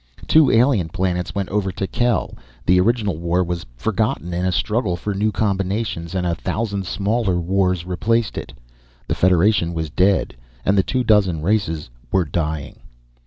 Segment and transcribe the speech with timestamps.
[0.25, 2.35] Two alien planets went over to Kel.
[2.65, 7.39] The original war was forgotten in a struggle for new combinations, and a thousand smaller
[7.39, 8.51] wars replaced it.
[9.07, 10.35] The Federation was dead
[10.65, 12.79] and the two dozen races were dying.